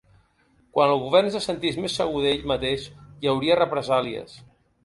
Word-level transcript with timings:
Quan 0.77 0.93
el 0.93 1.01
Govern 1.03 1.29
se 1.35 1.41
sentís 1.43 1.77
més 1.83 1.97
segur 2.01 2.23
d'ell 2.25 2.43
mateix 2.53 2.89
hi 2.99 3.33
hauria 3.35 3.59
represàlies 3.63 4.39